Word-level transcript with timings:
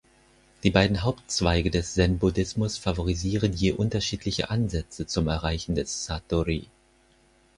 Die 0.63 0.71
beiden 0.71 1.03
Hauptzweige 1.03 1.69
des 1.69 1.93
Zen-Buddhismus 1.93 2.75
favorisieren 2.79 3.53
je 3.53 3.73
unterschiedliche 3.73 4.49
Ansätze 4.49 5.05
zum 5.05 5.27
Erreichen 5.27 5.75
des 5.75 6.05
Satori. 6.05 6.65